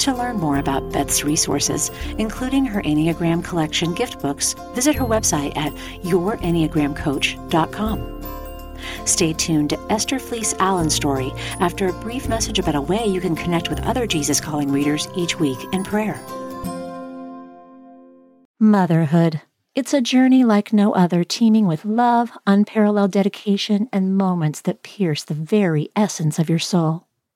To 0.00 0.12
learn 0.14 0.36
more 0.38 0.56
about 0.56 0.90
Beth's 0.92 1.24
resources, 1.24 1.90
including 2.16 2.64
her 2.64 2.80
Enneagram 2.80 3.44
Collection 3.44 3.92
gift 3.92 4.22
books, 4.22 4.54
visit 4.74 4.96
her 4.96 5.04
website 5.04 5.54
at 5.58 5.74
yourenneagramcoach.com. 6.04 8.24
Stay 9.04 9.34
tuned 9.34 9.68
to 9.70 9.78
Esther 9.90 10.18
Fleece 10.18 10.54
Allen's 10.58 10.94
story 10.94 11.30
after 11.58 11.88
a 11.88 12.00
brief 12.00 12.30
message 12.30 12.58
about 12.58 12.76
a 12.76 12.80
way 12.80 13.04
you 13.04 13.20
can 13.20 13.36
connect 13.36 13.68
with 13.68 13.82
other 13.82 14.06
Jesus 14.06 14.40
Calling 14.40 14.72
readers 14.72 15.06
each 15.16 15.38
week 15.38 15.58
in 15.72 15.84
prayer. 15.84 16.18
Motherhood. 18.58 19.42
It's 19.74 19.92
a 19.92 20.00
journey 20.00 20.44
like 20.44 20.72
no 20.72 20.94
other, 20.94 21.24
teeming 21.24 21.66
with 21.66 21.84
love, 21.84 22.30
unparalleled 22.46 23.12
dedication, 23.12 23.86
and 23.92 24.16
moments 24.16 24.62
that 24.62 24.82
pierce 24.82 25.24
the 25.24 25.34
very 25.34 25.90
essence 25.94 26.38
of 26.38 26.48
your 26.48 26.58
soul. 26.58 27.04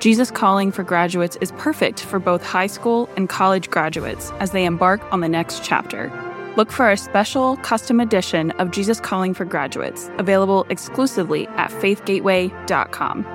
Jesus 0.00 0.30
Calling 0.30 0.72
for 0.72 0.82
Graduates 0.82 1.36
is 1.42 1.52
perfect 1.58 2.00
for 2.00 2.18
both 2.18 2.42
high 2.42 2.68
school 2.68 3.06
and 3.18 3.28
college 3.28 3.68
graduates 3.68 4.30
as 4.40 4.52
they 4.52 4.64
embark 4.64 5.02
on 5.12 5.20
the 5.20 5.28
next 5.28 5.62
chapter. 5.62 6.10
Look 6.56 6.72
for 6.72 6.90
a 6.90 6.96
special 6.96 7.58
custom 7.58 8.00
edition 8.00 8.50
of 8.52 8.70
Jesus 8.70 8.98
Calling 8.98 9.34
for 9.34 9.44
Graduates, 9.44 10.10
available 10.16 10.64
exclusively 10.70 11.46
at 11.48 11.70
faithgateway.com. 11.70 13.26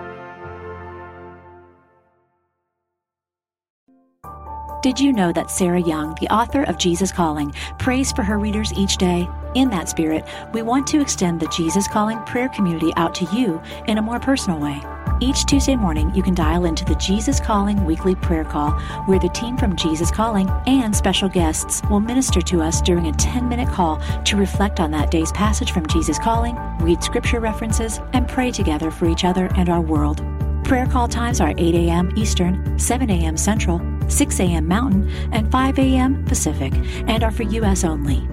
Did 4.81 4.99
you 4.99 5.13
know 5.13 5.31
that 5.33 5.51
Sarah 5.51 5.81
Young, 5.81 6.15
the 6.19 6.33
author 6.33 6.63
of 6.63 6.79
Jesus 6.79 7.11
Calling, 7.11 7.53
prays 7.77 8.11
for 8.11 8.23
her 8.23 8.39
readers 8.39 8.73
each 8.73 8.97
day? 8.97 9.27
In 9.55 9.69
that 9.69 9.87
spirit, 9.87 10.25
we 10.51 10.61
want 10.61 10.85
to 10.87 10.99
extend 10.99 11.39
the 11.39 11.47
Jesus 11.47 11.87
Calling 11.87 12.19
prayer 12.23 12.49
community 12.49 12.91
out 12.97 13.15
to 13.15 13.25
you 13.33 13.61
in 13.87 13.97
a 13.97 14.01
more 14.01 14.19
personal 14.19 14.59
way. 14.59 14.81
Each 15.21 15.45
Tuesday 15.45 15.77
morning, 15.77 16.13
you 16.13 16.21
can 16.21 16.35
dial 16.35 16.65
into 16.65 16.83
the 16.83 16.95
Jesus 16.95 17.39
Calling 17.39 17.85
weekly 17.85 18.15
prayer 18.15 18.43
call, 18.43 18.71
where 19.05 19.17
the 19.17 19.29
team 19.29 19.55
from 19.55 19.77
Jesus 19.77 20.11
Calling 20.11 20.49
and 20.67 20.93
special 20.93 21.29
guests 21.29 21.81
will 21.89 22.01
minister 22.01 22.41
to 22.41 22.61
us 22.61 22.81
during 22.81 23.07
a 23.07 23.13
10 23.13 23.47
minute 23.47 23.69
call 23.69 24.01
to 24.25 24.35
reflect 24.35 24.81
on 24.81 24.91
that 24.91 25.09
day's 25.09 25.31
passage 25.31 25.71
from 25.71 25.87
Jesus 25.87 26.19
Calling, 26.19 26.57
read 26.81 27.01
scripture 27.01 27.39
references, 27.39 28.01
and 28.11 28.27
pray 28.27 28.51
together 28.51 28.91
for 28.91 29.07
each 29.07 29.23
other 29.23 29.49
and 29.55 29.69
our 29.69 29.81
world. 29.81 30.21
Prayer 30.65 30.85
call 30.85 31.07
times 31.07 31.39
are 31.39 31.53
8 31.57 31.75
a.m. 31.75 32.11
Eastern, 32.17 32.77
7 32.77 33.09
a.m. 33.09 33.37
Central, 33.37 33.79
6 34.09 34.39
a.m. 34.41 34.67
Mountain, 34.67 35.09
and 35.31 35.49
5 35.49 35.79
a.m. 35.79 36.25
Pacific, 36.25 36.73
and 37.07 37.23
are 37.23 37.31
for 37.31 37.43
U.S. 37.43 37.85
only. 37.85 38.27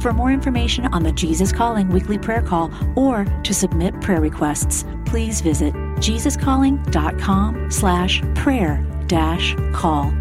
For 0.00 0.12
more 0.12 0.30
information 0.30 0.86
on 0.86 1.02
the 1.02 1.12
Jesus 1.12 1.52
Calling 1.52 1.88
weekly 1.88 2.18
prayer 2.18 2.42
call 2.42 2.70
or 2.96 3.24
to 3.24 3.54
submit 3.54 4.00
prayer 4.00 4.20
requests, 4.20 4.84
please 5.04 5.40
visit 5.40 5.74
jesuscalling.com 5.74 7.70
slash 7.70 8.22
prayer 8.34 8.86
dash 9.06 9.56
call. 9.72 10.12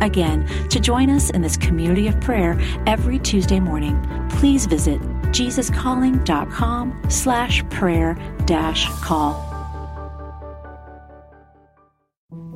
Again, 0.00 0.46
to 0.68 0.80
join 0.80 1.10
us 1.10 1.30
in 1.30 1.42
this 1.42 1.56
community 1.56 2.08
of 2.08 2.20
prayer 2.20 2.60
every 2.86 3.18
Tuesday 3.18 3.60
morning, 3.60 4.00
please 4.30 4.66
visit 4.66 5.00
jesuscalling.com 5.30 7.02
slash 7.08 7.68
prayer 7.70 8.16
dash 8.46 8.88
call. 9.00 9.51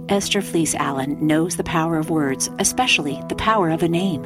Esther 0.08 0.40
Fleece 0.40 0.74
Allen 0.76 1.16
knows 1.26 1.56
the 1.56 1.64
power 1.64 1.98
of 1.98 2.10
words, 2.10 2.48
especially 2.60 3.20
the 3.28 3.34
power 3.34 3.70
of 3.70 3.82
a 3.82 3.88
name. 3.88 4.22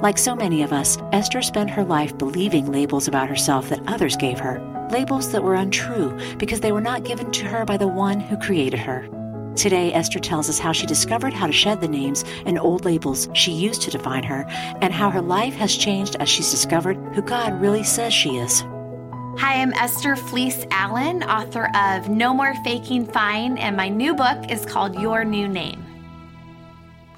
Like 0.00 0.18
so 0.18 0.36
many 0.36 0.62
of 0.62 0.72
us, 0.72 0.98
Esther 1.12 1.42
spent 1.42 1.70
her 1.70 1.84
life 1.84 2.16
believing 2.16 2.70
labels 2.70 3.08
about 3.08 3.28
herself 3.28 3.68
that 3.68 3.82
others 3.88 4.16
gave 4.16 4.38
her, 4.38 4.60
labels 4.92 5.32
that 5.32 5.42
were 5.42 5.56
untrue 5.56 6.16
because 6.38 6.60
they 6.60 6.70
were 6.70 6.80
not 6.80 7.04
given 7.04 7.32
to 7.32 7.44
her 7.46 7.64
by 7.64 7.76
the 7.76 7.88
one 7.88 8.20
who 8.20 8.36
created 8.36 8.78
her. 8.78 9.08
Today, 9.56 9.92
Esther 9.92 10.20
tells 10.20 10.48
us 10.48 10.60
how 10.60 10.70
she 10.70 10.86
discovered 10.86 11.32
how 11.32 11.46
to 11.46 11.52
shed 11.52 11.80
the 11.80 11.88
names 11.88 12.24
and 12.44 12.58
old 12.58 12.84
labels 12.84 13.28
she 13.32 13.52
used 13.52 13.82
to 13.82 13.90
define 13.90 14.22
her, 14.22 14.44
and 14.80 14.92
how 14.92 15.10
her 15.10 15.22
life 15.22 15.54
has 15.54 15.74
changed 15.74 16.14
as 16.20 16.28
she's 16.28 16.50
discovered 16.50 16.96
who 17.14 17.22
God 17.22 17.60
really 17.60 17.82
says 17.82 18.12
she 18.12 18.36
is. 18.36 18.62
Hi, 19.38 19.60
I'm 19.60 19.74
Esther 19.74 20.16
Fleece 20.16 20.64
Allen, 20.70 21.22
author 21.22 21.70
of 21.76 22.08
No 22.08 22.32
More 22.32 22.54
Faking 22.64 23.04
Fine, 23.04 23.58
and 23.58 23.76
my 23.76 23.86
new 23.86 24.14
book 24.14 24.50
is 24.50 24.64
called 24.64 24.98
Your 24.98 25.24
New 25.24 25.46
Name. 25.46 25.84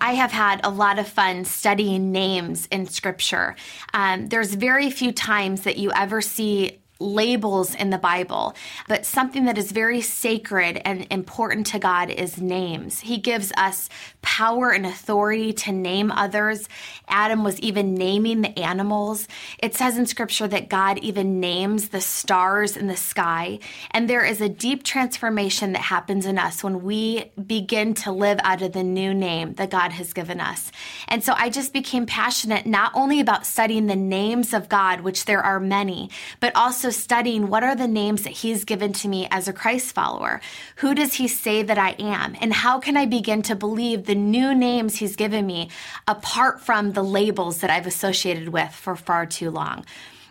I 0.00 0.14
have 0.14 0.32
had 0.32 0.60
a 0.64 0.70
lot 0.70 0.98
of 0.98 1.06
fun 1.06 1.44
studying 1.44 2.10
names 2.10 2.66
in 2.72 2.86
scripture. 2.86 3.54
Um, 3.94 4.26
there's 4.28 4.54
very 4.54 4.90
few 4.90 5.12
times 5.12 5.60
that 5.62 5.76
you 5.76 5.92
ever 5.92 6.20
see 6.20 6.80
labels 7.00 7.74
in 7.74 7.90
the 7.90 7.98
Bible, 7.98 8.54
but 8.88 9.06
something 9.06 9.44
that 9.44 9.58
is 9.58 9.70
very 9.70 10.00
sacred 10.00 10.80
and 10.84 11.06
important 11.10 11.66
to 11.68 11.78
God 11.78 12.10
is 12.10 12.40
names. 12.40 13.00
He 13.00 13.18
gives 13.18 13.52
us 13.56 13.88
power 14.22 14.70
and 14.70 14.84
authority 14.84 15.52
to 15.52 15.72
name 15.72 16.10
others. 16.10 16.68
Adam 17.06 17.44
was 17.44 17.60
even 17.60 17.94
naming 17.94 18.42
the 18.42 18.58
animals. 18.58 19.28
It 19.58 19.74
says 19.74 19.96
in 19.96 20.06
scripture 20.06 20.48
that 20.48 20.68
God 20.68 20.98
even 20.98 21.40
names 21.40 21.90
the 21.90 22.00
stars 22.00 22.76
in 22.76 22.88
the 22.88 22.96
sky. 22.96 23.60
And 23.92 24.10
there 24.10 24.24
is 24.24 24.40
a 24.40 24.48
deep 24.48 24.82
transformation 24.82 25.72
that 25.72 25.82
happens 25.82 26.26
in 26.26 26.38
us 26.38 26.64
when 26.64 26.82
we 26.82 27.30
begin 27.46 27.94
to 27.94 28.12
live 28.12 28.40
out 28.42 28.62
of 28.62 28.72
the 28.72 28.82
new 28.82 29.14
name 29.14 29.54
that 29.54 29.70
God 29.70 29.92
has 29.92 30.12
given 30.12 30.40
us. 30.40 30.72
And 31.06 31.22
so 31.22 31.32
I 31.36 31.48
just 31.48 31.72
became 31.72 32.06
passionate 32.06 32.66
not 32.66 32.90
only 32.94 33.20
about 33.20 33.46
studying 33.46 33.86
the 33.86 33.96
names 33.96 34.52
of 34.52 34.68
God, 34.68 35.02
which 35.02 35.24
there 35.26 35.42
are 35.42 35.60
many, 35.60 36.10
but 36.40 36.54
also 36.56 36.87
studying 36.96 37.48
what 37.48 37.62
are 37.62 37.74
the 37.74 37.88
names 37.88 38.22
that 38.22 38.32
He's 38.32 38.64
given 38.64 38.92
to 38.94 39.08
me 39.08 39.28
as 39.30 39.48
a 39.48 39.52
Christ 39.52 39.94
follower. 39.94 40.40
Who 40.76 40.94
does 40.94 41.14
He 41.14 41.28
say 41.28 41.62
that 41.62 41.78
I 41.78 41.90
am? 41.98 42.36
And 42.40 42.52
how 42.52 42.78
can 42.78 42.96
I 42.96 43.06
begin 43.06 43.42
to 43.42 43.54
believe 43.54 44.04
the 44.04 44.14
new 44.14 44.54
names 44.54 44.96
He's 44.96 45.16
given 45.16 45.46
me 45.46 45.70
apart 46.06 46.60
from 46.60 46.92
the 46.92 47.04
labels 47.04 47.58
that 47.58 47.70
I've 47.70 47.86
associated 47.86 48.48
with 48.48 48.72
for 48.72 48.96
far 48.96 49.26
too 49.26 49.50
long? 49.50 49.84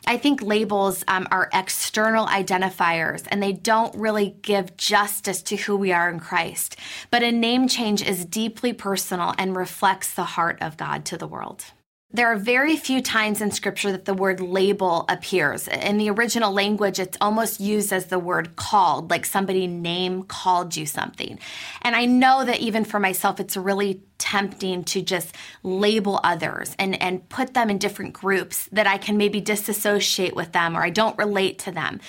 I 0.07 0.15
think 0.15 0.41
labels 0.41 1.03
um, 1.09 1.27
are 1.31 1.49
external 1.53 2.25
identifiers 2.27 3.27
and 3.27 3.43
they 3.43 3.51
don't 3.51 3.93
really 3.93 4.37
give 4.41 4.77
justice 4.77 5.41
to 5.43 5.57
who 5.57 5.75
we 5.75 5.91
are 5.91 6.09
in 6.09 6.21
Christ. 6.21 6.77
But 7.11 7.23
a 7.23 7.31
name 7.31 7.67
change 7.67 8.01
is 8.01 8.23
deeply 8.23 8.71
personal 8.71 9.33
and 9.37 9.55
reflects 9.55 10.13
the 10.13 10.23
heart 10.23 10.59
of 10.61 10.77
God 10.77 11.03
to 11.05 11.17
the 11.17 11.27
world. 11.27 11.65
There 12.09 12.31
are 12.31 12.37
very 12.37 12.77
few 12.77 13.01
times 13.01 13.41
in 13.41 13.51
scripture 13.51 13.91
that 13.91 14.05
the 14.05 14.13
word 14.13 14.39
label 14.39 15.03
appears. 15.09 15.67
In 15.67 15.97
the 15.97 16.09
original 16.09 16.53
language, 16.53 16.99
it's 16.99 17.17
almost 17.19 17.59
used 17.59 17.91
as 17.91 18.05
the 18.05 18.17
word 18.17 18.55
called, 18.55 19.09
like 19.11 19.25
somebody 19.25 19.67
name 19.67 20.23
called 20.23 20.77
you 20.77 20.85
something. 20.85 21.37
And 21.81 21.97
I 21.97 22.05
know 22.05 22.45
that 22.45 22.61
even 22.61 22.85
for 22.85 22.97
myself, 22.97 23.41
it's 23.41 23.57
really 23.57 24.03
tempting 24.19 24.85
to 24.85 25.01
just 25.01 25.35
label 25.63 26.21
others 26.23 26.73
and, 26.79 26.99
and 27.01 27.27
put 27.27 27.53
them 27.53 27.69
in 27.69 27.77
different 27.77 28.13
groups 28.13 28.69
that 28.71 28.87
I 28.87 28.97
can 28.97 29.17
maybe 29.17 29.41
disassociate 29.41 30.33
with 30.33 30.53
them 30.53 30.77
or 30.77 30.83
I 30.83 30.89
don't 30.89 31.17
relate 31.17 31.59
to 31.59 31.71
them. 31.71 31.99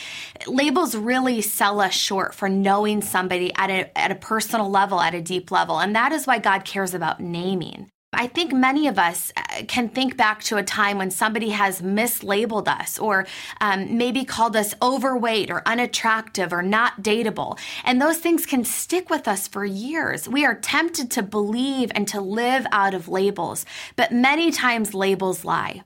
Labels 0.47 0.95
really 0.95 1.43
sell 1.43 1.81
us 1.81 1.93
short 1.93 2.37
for 2.37 2.49
knowing 2.49 3.03
somebody 3.03 3.53
at 3.57 3.69
a, 3.69 3.99
at 3.99 4.13
a 4.13 4.15
personal 4.15 4.71
level, 4.71 5.01
at 5.01 5.15
a 5.15 5.21
deep 5.21 5.51
level. 5.51 5.81
And 5.81 5.97
that 5.97 6.13
is 6.13 6.25
why 6.25 6.39
God 6.39 6.65
cares 6.65 6.95
about 6.95 7.19
naming. 7.19 7.91
I 8.19 8.27
think 8.27 8.53
many 8.53 8.89
of 8.89 8.99
us 8.99 9.33
uh, 9.37 9.63
can 9.69 9.89
think 9.89 10.17
back 10.17 10.43
to 10.45 10.57
a 10.57 10.63
time 10.65 10.99
when 10.99 11.13
somebody 11.13 11.51
has 11.51 11.81
mislabeled 11.81 12.67
us 12.67 12.99
or 12.99 13.29
um, 13.61 13.97
maybe 13.97 14.25
called 14.25 14.57
us 14.57 14.75
overweight 14.83 15.53
or 15.53 15.63
unattractive 15.65 16.53
or 16.53 16.61
not 16.61 17.01
dateable. 17.01 17.57
And 17.85 18.03
those 18.03 18.19
things 18.19 18.45
can 18.45 18.65
stick 18.65 19.09
with 19.09 19.29
us 19.29 19.47
for 19.47 19.65
years. 19.65 20.29
We 20.29 20.45
are 20.45 20.57
tempted 20.57 21.13
to 21.13 21.23
believe 21.23 21.93
and 21.95 22.09
to 22.09 22.21
live 22.21 22.67
out 22.73 22.93
of 22.93 23.07
labels, 23.07 23.65
but 23.95 24.11
many 24.11 24.51
times 24.51 24.95
labels 24.95 25.45
lie. 25.45 25.85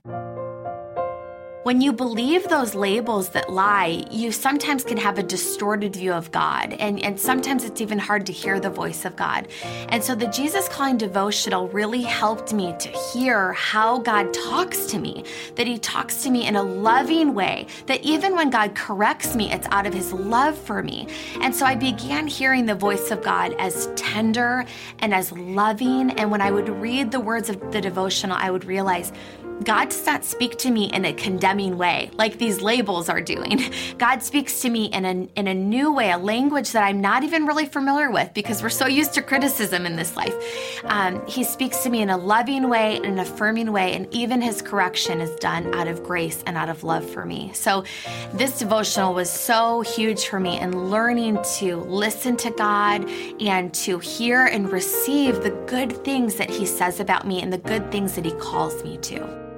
When 1.63 1.79
you 1.79 1.93
believe 1.93 2.49
those 2.49 2.75
labels 2.75 3.29
that 3.29 3.49
lie, 3.49 4.05
you 4.11 4.33
sometimes 4.33 4.83
can 4.83 4.97
have 4.97 5.17
a 5.17 5.23
distorted 5.23 5.95
view 5.95 6.11
of 6.11 6.29
God, 6.29 6.73
and, 6.73 7.01
and 7.01 7.17
sometimes 7.17 7.63
it's 7.63 7.79
even 7.79 7.97
hard 7.97 8.25
to 8.25 8.33
hear 8.33 8.59
the 8.59 8.69
voice 8.69 9.05
of 9.05 9.15
God. 9.15 9.47
And 9.87 10.03
so 10.03 10.13
the 10.13 10.27
Jesus 10.27 10.67
Calling 10.67 10.97
devotional 10.97 11.69
really 11.69 12.01
helped 12.01 12.51
me 12.51 12.75
to 12.79 12.89
hear 12.89 13.53
how 13.53 13.99
God 13.99 14.33
talks 14.33 14.87
to 14.87 14.99
me, 14.99 15.23
that 15.55 15.65
He 15.65 15.77
talks 15.77 16.21
to 16.23 16.29
me 16.29 16.45
in 16.45 16.57
a 16.57 16.63
loving 16.63 17.33
way, 17.33 17.67
that 17.85 18.01
even 18.01 18.35
when 18.35 18.49
God 18.49 18.75
corrects 18.75 19.33
me, 19.33 19.49
it's 19.49 19.67
out 19.71 19.87
of 19.87 19.93
His 19.93 20.11
love 20.11 20.57
for 20.57 20.83
me. 20.83 21.07
And 21.39 21.55
so 21.55 21.65
I 21.65 21.75
began 21.75 22.27
hearing 22.27 22.65
the 22.65 22.75
voice 22.75 23.09
of 23.09 23.23
God 23.23 23.55
as 23.57 23.87
tender 23.95 24.65
and 24.99 25.13
as 25.13 25.31
loving. 25.31 26.11
And 26.19 26.29
when 26.29 26.41
I 26.41 26.51
would 26.51 26.67
read 26.67 27.09
the 27.09 27.21
words 27.21 27.47
of 27.47 27.71
the 27.71 27.79
devotional, 27.79 28.35
I 28.37 28.51
would 28.51 28.65
realize 28.65 29.13
God 29.63 29.89
does 29.89 30.05
not 30.05 30.25
speak 30.25 30.57
to 30.59 30.71
me 30.71 30.85
in 30.91 31.05
a 31.05 31.13
condemning 31.13 31.77
way 31.77 32.09
like 32.15 32.37
these 32.37 32.61
labels 32.61 33.07
are 33.07 33.21
doing. 33.21 33.61
God 33.97 34.21
speaks 34.21 34.61
to 34.61 34.69
me 34.69 34.85
in 34.85 35.05
a, 35.05 35.27
in 35.39 35.47
a 35.47 35.53
new 35.53 35.93
way, 35.93 36.11
a 36.11 36.17
language 36.17 36.71
that 36.71 36.83
I'm 36.83 37.01
not 37.01 37.23
even 37.23 37.45
really 37.45 37.65
familiar 37.65 38.11
with 38.11 38.33
because 38.33 38.61
we're 38.61 38.69
so 38.69 38.87
used 38.87 39.13
to 39.13 39.21
criticism 39.21 39.85
in 39.85 39.95
this 39.95 40.15
life. 40.15 40.35
Um, 40.85 41.25
he 41.27 41.43
speaks 41.43 41.83
to 41.83 41.89
me 41.89 42.01
in 42.01 42.09
a 42.09 42.17
loving 42.17 42.69
way, 42.69 42.97
in 42.97 43.05
an 43.05 43.19
affirming 43.19 43.71
way, 43.71 43.93
and 43.93 44.13
even 44.13 44.41
his 44.41 44.61
correction 44.61 45.21
is 45.21 45.33
done 45.39 45.73
out 45.75 45.87
of 45.87 46.03
grace 46.03 46.43
and 46.45 46.57
out 46.57 46.69
of 46.69 46.83
love 46.83 47.09
for 47.09 47.25
me. 47.25 47.51
So, 47.53 47.83
this 48.33 48.59
devotional 48.59 49.13
was 49.13 49.29
so 49.29 49.81
huge 49.81 50.27
for 50.27 50.39
me 50.39 50.59
in 50.59 50.89
learning 50.89 51.39
to 51.57 51.77
listen 51.77 52.35
to 52.37 52.51
God 52.51 53.07
and 53.39 53.73
to 53.75 53.99
hear 53.99 54.45
and 54.45 54.71
receive 54.71 55.43
the 55.43 55.51
good 55.67 56.03
things 56.03 56.35
that 56.35 56.49
he 56.49 56.65
says 56.65 56.99
about 56.99 57.25
me 57.25 57.41
and 57.41 57.53
the 57.53 57.57
good 57.57 57.91
things 57.91 58.15
that 58.15 58.25
he 58.25 58.31
calls 58.33 58.83
me 58.83 58.97
to. 58.97 59.52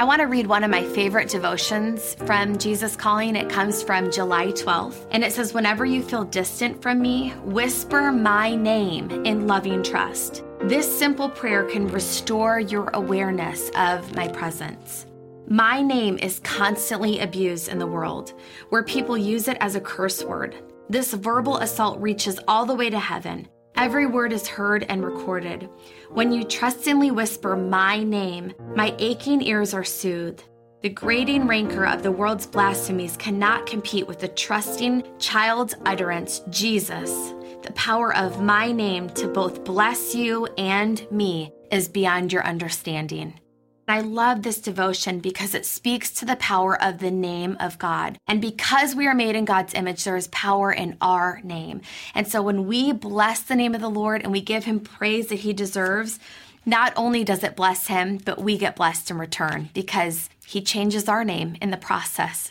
I 0.00 0.04
want 0.04 0.20
to 0.20 0.28
read 0.28 0.46
one 0.46 0.62
of 0.62 0.70
my 0.70 0.84
favorite 0.84 1.28
devotions 1.28 2.14
from 2.24 2.56
Jesus 2.56 2.94
Calling. 2.94 3.34
It 3.34 3.50
comes 3.50 3.82
from 3.82 4.12
July 4.12 4.52
12th, 4.52 5.08
and 5.10 5.24
it 5.24 5.32
says, 5.32 5.52
Whenever 5.52 5.84
you 5.84 6.04
feel 6.04 6.22
distant 6.22 6.80
from 6.80 7.02
me, 7.02 7.30
whisper 7.42 8.12
my 8.12 8.54
name 8.54 9.10
in 9.26 9.48
loving 9.48 9.82
trust. 9.82 10.44
This 10.60 10.86
simple 10.86 11.28
prayer 11.28 11.64
can 11.64 11.88
restore 11.88 12.60
your 12.60 12.90
awareness 12.94 13.70
of 13.70 14.14
my 14.14 14.28
presence. 14.28 15.06
My 15.48 15.82
name 15.82 16.16
is 16.18 16.38
constantly 16.44 17.18
abused 17.18 17.66
in 17.66 17.80
the 17.80 17.86
world, 17.86 18.34
where 18.68 18.84
people 18.84 19.18
use 19.18 19.48
it 19.48 19.56
as 19.60 19.74
a 19.74 19.80
curse 19.80 20.22
word. 20.22 20.54
This 20.88 21.12
verbal 21.12 21.56
assault 21.56 22.00
reaches 22.00 22.38
all 22.46 22.64
the 22.64 22.74
way 22.74 22.88
to 22.88 23.00
heaven. 23.00 23.48
Every 23.78 24.06
word 24.06 24.32
is 24.32 24.48
heard 24.48 24.84
and 24.88 25.04
recorded. 25.04 25.70
When 26.10 26.32
you 26.32 26.42
trustingly 26.42 27.12
whisper 27.12 27.54
my 27.54 28.02
name, 28.02 28.52
my 28.74 28.92
aching 28.98 29.40
ears 29.40 29.72
are 29.72 29.84
soothed. 29.84 30.42
The 30.82 30.88
grating 30.88 31.46
rancor 31.46 31.86
of 31.86 32.02
the 32.02 32.10
world's 32.10 32.44
blasphemies 32.44 33.16
cannot 33.16 33.66
compete 33.66 34.08
with 34.08 34.18
the 34.18 34.26
trusting 34.26 35.04
child's 35.20 35.76
utterance, 35.86 36.42
Jesus. 36.50 37.12
The 37.62 37.72
power 37.76 38.12
of 38.16 38.42
my 38.42 38.72
name 38.72 39.10
to 39.10 39.28
both 39.28 39.62
bless 39.62 40.12
you 40.12 40.46
and 40.58 41.06
me 41.12 41.52
is 41.70 41.86
beyond 41.86 42.32
your 42.32 42.44
understanding. 42.44 43.38
I 43.88 44.00
love 44.00 44.42
this 44.42 44.60
devotion 44.60 45.18
because 45.20 45.54
it 45.54 45.64
speaks 45.64 46.10
to 46.12 46.26
the 46.26 46.36
power 46.36 46.80
of 46.80 46.98
the 46.98 47.10
name 47.10 47.56
of 47.58 47.78
God. 47.78 48.18
And 48.26 48.40
because 48.40 48.94
we 48.94 49.06
are 49.06 49.14
made 49.14 49.34
in 49.34 49.46
God's 49.46 49.72
image, 49.72 50.04
there 50.04 50.16
is 50.16 50.28
power 50.28 50.70
in 50.70 50.98
our 51.00 51.40
name. 51.42 51.80
And 52.14 52.28
so 52.28 52.42
when 52.42 52.66
we 52.66 52.92
bless 52.92 53.40
the 53.40 53.56
name 53.56 53.74
of 53.74 53.80
the 53.80 53.88
Lord 53.88 54.22
and 54.22 54.30
we 54.30 54.42
give 54.42 54.64
him 54.64 54.80
praise 54.80 55.28
that 55.28 55.36
he 55.36 55.54
deserves, 55.54 56.20
not 56.66 56.92
only 56.96 57.24
does 57.24 57.42
it 57.42 57.56
bless 57.56 57.86
him, 57.86 58.18
but 58.18 58.38
we 58.38 58.58
get 58.58 58.76
blessed 58.76 59.10
in 59.10 59.18
return 59.18 59.70
because 59.72 60.28
he 60.46 60.60
changes 60.60 61.08
our 61.08 61.24
name 61.24 61.56
in 61.62 61.70
the 61.70 61.78
process. 61.78 62.50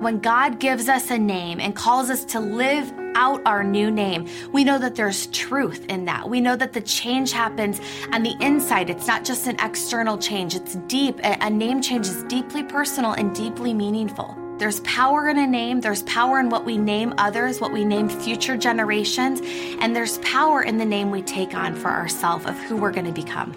When 0.00 0.18
God 0.18 0.58
gives 0.58 0.88
us 0.88 1.10
a 1.10 1.18
name 1.18 1.60
and 1.60 1.76
calls 1.76 2.08
us 2.08 2.24
to 2.24 2.40
live 2.40 2.90
out 3.16 3.42
our 3.44 3.62
new 3.62 3.90
name, 3.90 4.26
we 4.50 4.64
know 4.64 4.78
that 4.78 4.94
there's 4.94 5.26
truth 5.26 5.84
in 5.90 6.06
that. 6.06 6.26
We 6.26 6.40
know 6.40 6.56
that 6.56 6.72
the 6.72 6.80
change 6.80 7.32
happens 7.32 7.82
on 8.10 8.22
the 8.22 8.34
inside. 8.40 8.88
It's 8.88 9.06
not 9.06 9.26
just 9.26 9.46
an 9.46 9.60
external 9.60 10.16
change, 10.16 10.54
it's 10.54 10.76
deep. 10.86 11.20
A 11.22 11.50
name 11.50 11.82
change 11.82 12.06
is 12.06 12.22
deeply 12.24 12.62
personal 12.62 13.12
and 13.12 13.36
deeply 13.36 13.74
meaningful. 13.74 14.34
There's 14.56 14.80
power 14.80 15.28
in 15.28 15.36
a 15.36 15.46
name, 15.46 15.82
there's 15.82 16.02
power 16.04 16.40
in 16.40 16.48
what 16.48 16.64
we 16.64 16.78
name 16.78 17.12
others, 17.18 17.60
what 17.60 17.70
we 17.70 17.84
name 17.84 18.08
future 18.08 18.56
generations, 18.56 19.42
and 19.80 19.94
there's 19.94 20.16
power 20.18 20.62
in 20.62 20.78
the 20.78 20.86
name 20.86 21.10
we 21.10 21.20
take 21.20 21.54
on 21.54 21.74
for 21.74 21.90
ourselves 21.90 22.46
of 22.46 22.58
who 22.60 22.78
we're 22.78 22.92
going 22.92 23.04
to 23.04 23.12
become. 23.12 23.52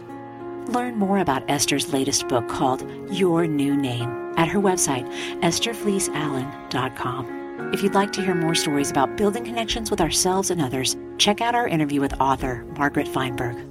Learn 0.73 0.95
more 0.95 1.19
about 1.19 1.47
Esther's 1.47 1.93
latest 1.93 2.27
book 2.27 2.49
called 2.49 2.83
Your 3.11 3.45
New 3.45 3.77
Name 3.77 4.33
at 4.37 4.47
her 4.47 4.59
website, 4.59 5.07
estherfleeceallen.com. 5.41 7.71
If 7.71 7.83
you'd 7.83 7.93
like 7.93 8.11
to 8.13 8.23
hear 8.23 8.33
more 8.33 8.55
stories 8.55 8.89
about 8.89 9.15
building 9.15 9.45
connections 9.45 9.91
with 9.91 10.01
ourselves 10.01 10.49
and 10.49 10.59
others, 10.59 10.97
check 11.19 11.41
out 11.41 11.53
our 11.53 11.67
interview 11.67 12.01
with 12.01 12.19
author 12.19 12.65
Margaret 12.75 13.07
Feinberg. 13.07 13.67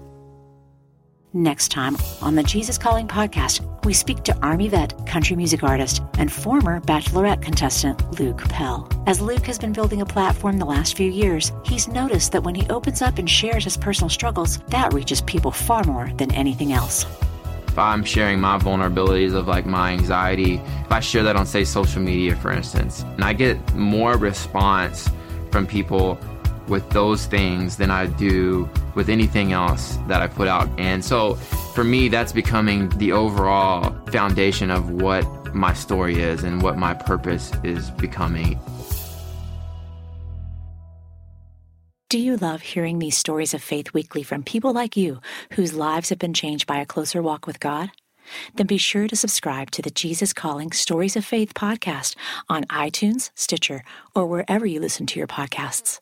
Next 1.33 1.73
time 1.73 1.97
on 2.21 2.37
the 2.37 2.45
Jesus 2.45 2.79
Calling 2.79 3.09
podcast, 3.09 3.67
we 3.85 3.93
speak 3.93 4.23
to 4.25 4.37
Army 4.43 4.69
vet, 4.69 5.07
country 5.07 5.37
music 5.37 5.63
artist, 5.63 6.03
and 6.19 6.31
former 6.31 6.81
Bachelorette 6.81 7.43
contestant 7.43 8.21
Luke 8.21 8.39
Pell. 8.49 8.89
As 9.07 9.21
Luke 9.21 9.47
has 9.47 9.59
been 9.59 9.73
building 9.73 10.01
a 10.01 10.07
platform 10.07 10.59
the 10.59 10.65
last 10.65 10.97
few 10.97 11.11
years, 11.11 11.53
he's 11.65 11.89
noticed 11.89 12.33
that 12.33 12.43
when 12.43 12.55
he 12.55 12.69
opens 12.69 13.03
up 13.03 13.19
and 13.19 13.29
shares 13.29 13.65
his 13.65 13.77
personal 13.77 14.09
struggles, 14.09 14.59
that 14.69 14.93
reaches 14.93 15.21
people 15.21 15.51
far 15.51 15.85
more 15.85 16.11
than 16.17 16.33
anything 16.33 16.73
else 16.73 17.07
if 17.73 17.79
I'm 17.79 18.05
sharing 18.05 18.39
my 18.39 18.59
vulnerabilities 18.59 19.35
of 19.35 19.49
like 19.49 19.65
my 19.65 19.93
anxiety, 19.93 20.57
if 20.57 20.93
I 20.93 21.01
share 21.01 21.23
that 21.23 21.37
on 21.37 21.47
say 21.47 21.65
social 21.65 22.03
media 22.03 22.37
for 22.37 22.53
instance, 22.53 23.01
and 23.03 23.25
I 23.25 23.33
get 23.33 23.75
more 23.75 24.19
response 24.19 25.09
from 25.51 25.67
people 25.67 26.19
with 26.69 26.89
those 26.91 27.27
things 27.27 27.77
than 27.77 27.91
I 27.91 28.07
do 28.07 28.69
with 28.95 29.09
anything 29.09 29.53
else 29.53 29.99
that 30.09 30.23
I 30.23 30.27
put 30.27 30.49
out. 30.49 30.69
And 30.79 31.05
so 31.05 31.35
for 31.75 31.85
me 31.85 32.09
that's 32.09 32.33
becoming 32.33 32.89
the 32.99 33.13
overall 33.13 33.95
foundation 34.09 34.71
of 34.71 34.91
what 34.91 35.25
my 35.55 35.75
story 35.75 36.21
is 36.21 36.45
and 36.45 36.63
what 36.63 36.77
my 36.77 36.95
purpose 36.95 37.53
is 37.63 37.91
becoming. 37.91 38.59
Do 42.13 42.19
you 42.19 42.37
love 42.37 42.61
hearing 42.61 42.99
these 42.99 43.17
stories 43.17 43.55
of 43.55 43.63
faith 43.63 43.95
weekly 43.95 44.23
from 44.23 44.43
people 44.43 44.75
like 44.75 44.99
you 44.99 45.21
whose 45.53 45.73
lives 45.73 46.11
have 46.11 46.19
been 46.19 46.35
changed 46.35 46.67
by 46.67 46.77
a 46.77 46.85
closer 46.85 47.23
walk 47.23 47.47
with 47.47 47.59
God? 47.59 47.91
Then 48.55 48.67
be 48.67 48.77
sure 48.77 49.09
to 49.09 49.17
subscribe 49.17 49.71
to 49.71 49.81
the 49.81 49.91
Jesus 49.91 50.35
Calling 50.35 50.73
Stories 50.73 51.17
of 51.17 51.25
Faith 51.25 51.55
podcast 51.55 52.15
on 52.51 52.65
iTunes, 52.65 53.31
Stitcher, 53.35 53.83
or 54.15 54.27
wherever 54.27 54.67
you 54.67 54.79
listen 54.79 55.07
to 55.07 55.19
your 55.19 55.27
podcasts. 55.27 56.02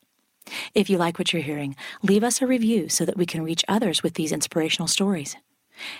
If 0.73 0.89
you 0.89 0.97
like 0.97 1.19
what 1.19 1.33
you're 1.33 1.41
hearing, 1.41 1.75
leave 2.01 2.23
us 2.23 2.41
a 2.41 2.47
review 2.47 2.89
so 2.89 3.05
that 3.05 3.17
we 3.17 3.25
can 3.25 3.43
reach 3.43 3.65
others 3.67 4.03
with 4.03 4.15
these 4.15 4.31
inspirational 4.31 4.87
stories. 4.87 5.35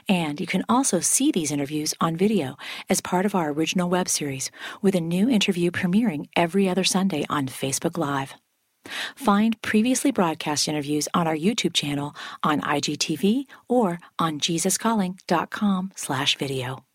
And 0.08 0.40
you 0.40 0.48
can 0.48 0.64
also 0.70 1.00
see 1.00 1.32
these 1.32 1.52
interviews 1.52 1.94
on 2.00 2.16
video 2.16 2.58
as 2.90 3.02
part 3.02 3.26
of 3.26 3.36
our 3.36 3.52
original 3.52 3.90
web 3.90 4.10
series, 4.10 4.52
with 4.82 4.96
a 4.96 5.02
new 5.02 5.30
interview 5.30 5.72
premiering 5.72 6.28
every 6.36 6.70
other 6.70 6.84
Sunday 6.84 7.26
on 7.30 7.48
Facebook 7.48 7.98
Live. 7.98 8.36
Find 9.16 9.62
previously 9.62 10.12
broadcast 10.12 10.68
interviews 10.68 11.08
on 11.14 11.28
our 11.28 11.36
YouTube 11.36 11.74
channel 11.74 12.16
on 12.44 12.62
IGTV 12.62 13.46
or 13.68 14.00
on 14.18 14.40
jesuscalling.com 14.40 15.92
slash 15.96 16.38
video. 16.38 16.84